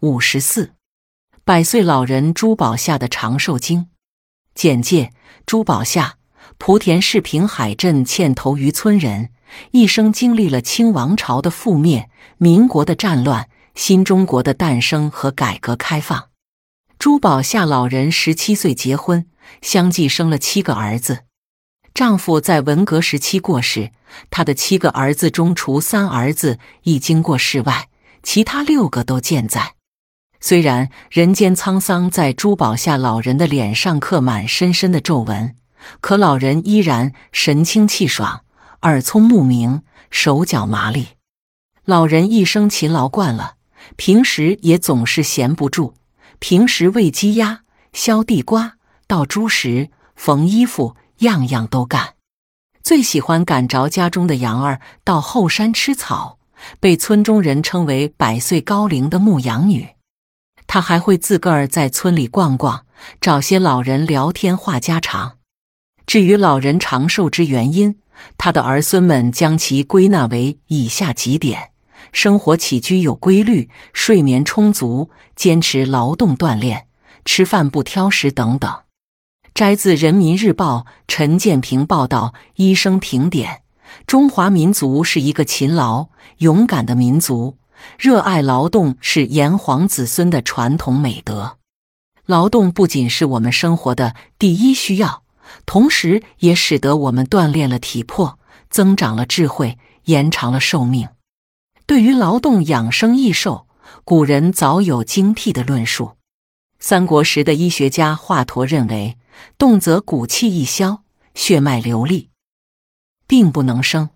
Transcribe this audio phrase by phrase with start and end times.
[0.00, 0.74] 五十四，
[1.42, 3.88] 百岁老人朱宝夏的长寿经
[4.54, 5.10] 简介：
[5.46, 6.18] 朱宝夏，
[6.58, 9.30] 莆田市平海镇嵌头渔村人，
[9.70, 16.28] 一生经历了清王朝的覆灭、民国的战乱、新中国的诞生和改革开放。
[16.98, 19.26] 朱宝夏老人十七岁结婚，
[19.62, 21.20] 相继生了七个儿子。
[21.94, 23.92] 丈夫在文革时期过世，
[24.28, 27.88] 他的七个儿子中，除三儿子已经过世外，
[28.22, 29.75] 其他六个都健在。
[30.40, 35.56] 虽然人间沧桑在珠宝下老人的脸上刻满深深的皱纹，
[36.00, 38.42] 可老人依然神清气爽、
[38.82, 41.08] 耳聪目明、手脚麻利。
[41.84, 43.54] 老人一生勤劳惯了，
[43.96, 45.94] 平时也总是闲不住。
[46.38, 47.60] 平时喂鸡鸭、
[47.92, 48.74] 削地瓜、
[49.06, 52.14] 倒猪食、缝衣服，样样都干。
[52.82, 56.38] 最喜欢赶着家中的羊儿到后山吃草，
[56.78, 59.95] 被村中人称为百岁高龄的牧羊女。
[60.66, 62.86] 他还会自个儿在村里逛逛，
[63.20, 65.38] 找些老人聊天话家常。
[66.06, 67.98] 至于老人长寿之原因，
[68.38, 71.70] 他的儿孙们将其归纳为以下几点：
[72.12, 76.86] 生活起居有规律，睡眠充足，坚持劳动锻炼，
[77.24, 78.72] 吃饭不挑食等等。
[79.54, 83.62] 摘自《人民日报》陈建平报道：医生评点，
[84.06, 86.08] 中华民族是一个勤劳
[86.38, 87.56] 勇敢的民族。
[87.98, 91.58] 热爱劳动是炎黄子孙的传统美德。
[92.24, 95.22] 劳动不仅是我们生活的第一需要，
[95.64, 101.08] 同时也使得我们锻炼了体魄，增长了智慧，延长了寿命。
[101.86, 103.68] 对于劳动养生益寿，
[104.02, 106.12] 古人早有精辟的论述。
[106.80, 109.16] 三国时的医学家华佗认为，
[109.56, 112.30] 动则骨气一消，血脉流利，
[113.28, 114.10] 并不能生。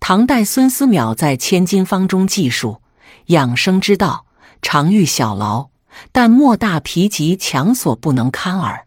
[0.00, 2.80] 唐代孙思邈在《千金方》中记述：
[3.26, 4.24] 养生之道，
[4.62, 5.68] 常欲小劳，
[6.10, 8.86] 但莫大疲疾强所不能堪耳。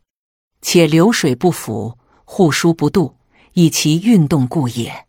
[0.61, 3.14] 且流水不腐，户枢不蠹，
[3.53, 5.06] 以其运动故也。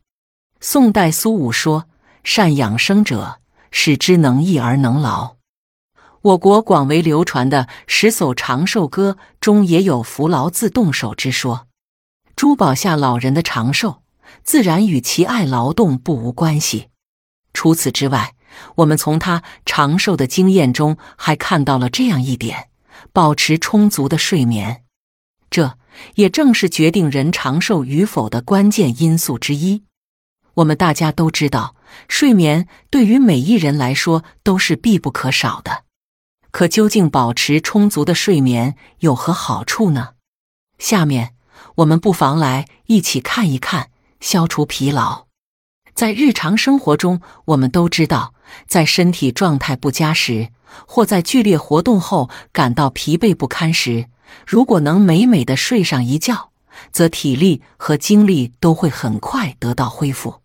[0.61, 1.87] 宋代苏武说
[2.23, 5.37] ：“善养生者，使之能逸而能劳。”
[6.21, 11.67] 我国广为流传的十首长寿歌中也有扶劳自动手之说。
[12.37, 14.04] 朱宝下老人的长寿。
[14.43, 16.89] 自然与其爱劳动不无关系。
[17.53, 18.35] 除此之外，
[18.77, 22.69] 我们从他长寿的经验中还看到了这样一点：
[23.13, 24.83] 保持充足的睡眠，
[25.51, 25.79] 这
[26.17, 29.85] 也正是决定人长寿与否的关键因素之一。
[30.55, 31.77] 我们大家都知道，
[32.09, 35.85] 睡眠对于每一人来说都是必不可少的。
[36.53, 40.11] 可究竟保持充足的睡眠有何好处呢？
[40.79, 41.35] 下面
[41.77, 43.91] 我们不妨来一起看一看。
[44.25, 45.27] 消除疲劳，
[45.95, 48.33] 在日常生活中，我们都知道，
[48.67, 50.49] 在身体状态不佳时，
[50.87, 54.07] 或在剧烈活动后感到疲惫不堪时，
[54.47, 56.53] 如果能美美的睡上一觉，
[56.91, 60.41] 则体力和精力都会很快得到恢复。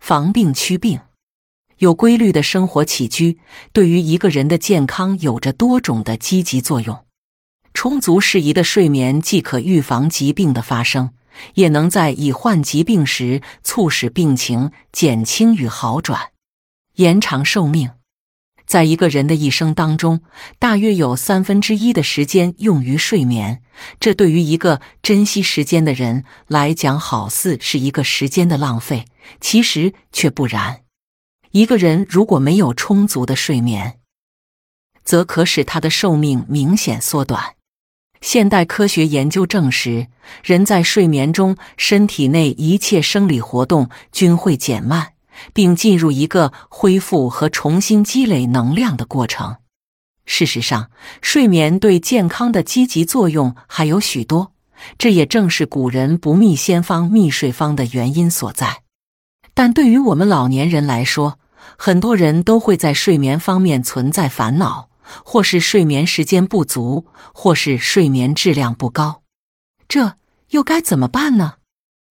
[0.00, 0.98] 防病祛病，
[1.78, 3.38] 有规律的生活起居，
[3.72, 7.04] 对于一个人的健康有着多种的积极作用。
[7.72, 11.10] 充足适宜的睡眠，既可预防疾病的发生。
[11.54, 16.30] 也能在已患疾病时促使病情减轻与好转，
[16.94, 17.90] 延长寿命。
[18.64, 20.22] 在一个人的一生当中，
[20.58, 23.60] 大约有三分之一的时间用于睡眠。
[24.00, 29.04] 这对于一个珍惜时间的人来讲，好似是一个时间的浪费，
[29.40, 30.82] 其实却不然。
[31.50, 33.98] 一个人如果没有充足的睡眠，
[35.04, 37.56] 则可使他的寿命明显缩短。
[38.22, 40.06] 现代科学研究证实，
[40.44, 45.08] 人在睡眠中，身体内一切生理活动均会减慢，
[45.52, 49.56] 并进入一个恢复和重新积累能量的过程。
[50.24, 50.88] 事实上，
[51.20, 54.52] 睡眠对健康的积极作用还有许多，
[54.96, 58.82] 这也正是古人不觅仙方觅睡方的原因所在。
[59.52, 61.40] 但对于我们老年人来说，
[61.76, 64.90] 很多人都会在睡眠方面存在烦恼。
[65.24, 69.22] 或是睡眠时间不足，或是睡眠质量不高，
[69.88, 70.16] 这
[70.50, 71.54] 又该怎么办呢？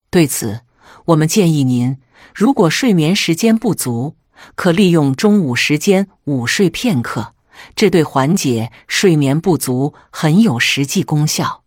[0.09, 0.61] 对此，
[1.05, 1.97] 我们建议您，
[2.35, 4.15] 如果睡眠时间不足，
[4.55, 7.33] 可利用中午时间午睡片刻，
[7.75, 11.63] 这对缓解睡眠不足很有实际功效。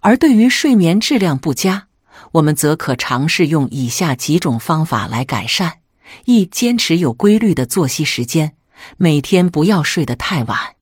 [0.00, 1.88] 而对于睡眠质量不佳，
[2.32, 5.80] 我们则可尝试用以下几种方法来改善：
[6.24, 8.56] 一、坚持有规律的作息时间。
[8.96, 10.76] 每天不要睡得太晚。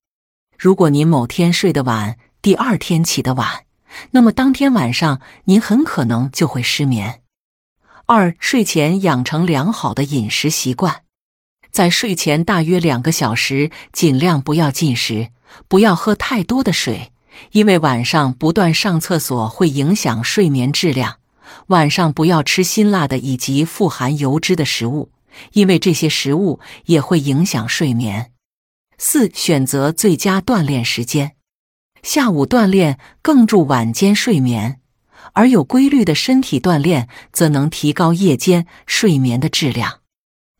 [0.59, 3.65] 如果您某天睡得晚，第二天起得晚，
[4.11, 7.23] 那么当天晚上您很可能就会失眠。
[8.07, 11.03] 二、睡前养成良好的饮食习惯。
[11.71, 15.29] 在睡前大约两个小时，尽量不要进食，
[15.69, 17.13] 不要喝太多的水，
[17.53, 21.19] 因为晚上不断上厕所会影响睡眠质量。
[21.69, 25.11] 晚上不要吃辛辣的以及富含油脂的食物，
[25.53, 28.33] 因为这些食物也会影响睡眠。
[28.99, 31.37] 四、选择最佳锻炼时间，
[32.03, 34.81] 下午锻炼更助晚间睡眠，
[35.33, 40.01] 而有规律的身体锻炼则能提高夜间睡眠的质量。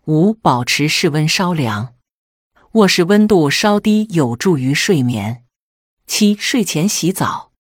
[0.07, 1.95] 五、保持室温稍凉，
[2.73, 5.45] 卧室温度稍低有助于睡眠。
[6.07, 7.53] 七、睡前洗澡，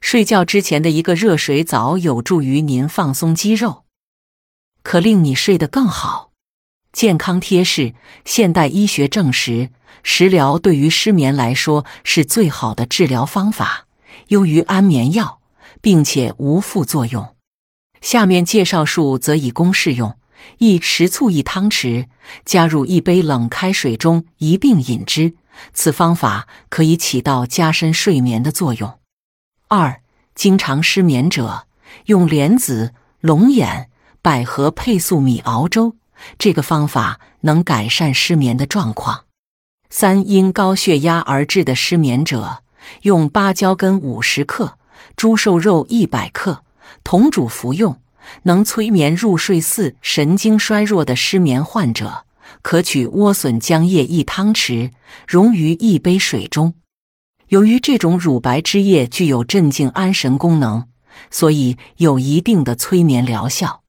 [0.00, 3.84] 睡觉之前的一个热水澡有助于您放松肌肉，
[4.82, 6.32] 可令你睡得更好。
[6.96, 7.92] 健康贴士：
[8.24, 9.68] 现代医学证实，
[10.02, 13.84] 食疗对于失眠来说是最好的治疗方法，
[14.28, 15.40] 优于安眠药，
[15.82, 17.34] 并且无副作用。
[18.00, 20.16] 下面介绍数则以公适用。
[20.56, 22.06] 一食醋一汤匙，
[22.46, 25.34] 加入一杯冷开水中一并饮之。
[25.74, 28.98] 此方法可以起到加深睡眠的作用。
[29.68, 30.00] 二，
[30.34, 31.66] 经常失眠者
[32.06, 33.90] 用莲子、龙眼、
[34.22, 35.96] 百合配粟米熬粥，
[36.38, 39.24] 这个方法能改善失眠的状况。
[39.90, 42.62] 三，因高血压而致的失眠者
[43.02, 44.78] 用芭蕉根五十克、
[45.16, 46.64] 猪瘦肉一百克
[47.04, 48.00] 同煮服用。
[48.42, 49.60] 能催眠入睡。
[49.60, 52.24] 四神经衰弱的失眠患者，
[52.60, 54.90] 可取莴笋浆液一汤匙，
[55.28, 56.74] 溶于一杯水中。
[57.48, 60.86] 由于这种乳白汁液具有镇静安神功能，
[61.30, 63.82] 所以有一定的催眠疗效。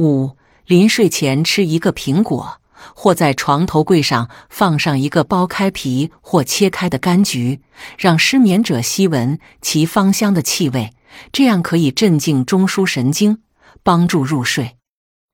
[0.00, 0.36] 五
[0.68, 2.60] 临睡前吃一个苹果，
[2.94, 7.62] 或在床头柜上放上一个剥开皮或切开的柑橘，
[7.96, 10.92] 让失眠者吸闻其芳香的气味，
[11.32, 13.40] 这样可以镇静中枢神经。
[13.82, 14.76] 帮助入睡。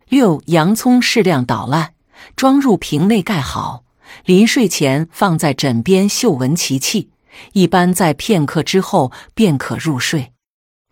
[0.09, 1.95] 六，洋葱适量捣烂，
[2.37, 3.83] 装入瓶内盖好，
[4.25, 7.11] 临睡前放在枕边嗅闻其气，
[7.55, 10.33] 一般在片刻之后便可入睡。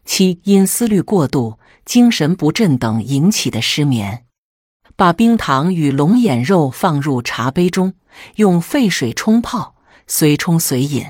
[0.04, 4.24] 七，因思虑过度、精神不振等引起的失眠，
[4.96, 7.94] 把冰糖与龙眼肉放入茶杯中，
[8.36, 9.74] 用沸水冲泡，
[10.06, 11.06] 随冲随饮。